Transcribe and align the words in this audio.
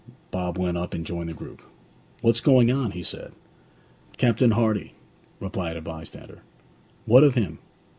Bob 0.31 0.57
went 0.57 0.77
up 0.79 0.95
and 0.95 1.05
joined 1.05 1.29
the 1.29 1.33
group. 1.35 1.61
'What's 2.21 2.41
going 2.41 2.71
on?' 2.71 2.93
he 2.93 3.03
said. 3.03 3.33
'Captain 4.17 4.49
Hardy,' 4.49 4.95
replied 5.39 5.77
a 5.77 5.81
bystander. 5.81 6.41
'What 7.05 7.23
of 7.23 7.35
him?' 7.35 7.59